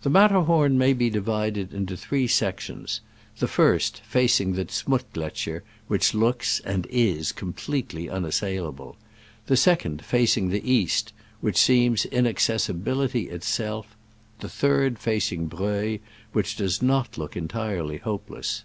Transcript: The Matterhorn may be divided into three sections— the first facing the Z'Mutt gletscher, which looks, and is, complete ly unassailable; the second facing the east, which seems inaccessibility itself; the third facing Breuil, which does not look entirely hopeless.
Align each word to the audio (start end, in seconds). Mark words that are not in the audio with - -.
The 0.00 0.08
Matterhorn 0.08 0.78
may 0.78 0.94
be 0.94 1.10
divided 1.10 1.74
into 1.74 1.94
three 1.94 2.26
sections— 2.26 3.02
the 3.38 3.46
first 3.46 4.00
facing 4.08 4.54
the 4.54 4.64
Z'Mutt 4.64 5.04
gletscher, 5.12 5.60
which 5.88 6.14
looks, 6.14 6.60
and 6.60 6.86
is, 6.88 7.32
complete 7.32 7.92
ly 7.92 8.08
unassailable; 8.10 8.96
the 9.48 9.56
second 9.58 10.02
facing 10.06 10.48
the 10.48 10.66
east, 10.72 11.12
which 11.42 11.58
seems 11.58 12.06
inaccessibility 12.06 13.28
itself; 13.28 13.94
the 14.40 14.48
third 14.48 14.98
facing 14.98 15.48
Breuil, 15.48 15.98
which 16.32 16.56
does 16.56 16.80
not 16.80 17.18
look 17.18 17.36
entirely 17.36 17.98
hopeless. 17.98 18.64